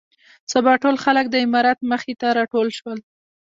[0.53, 2.99] سبا ټول خلک د امارت مخې ته راټول شول.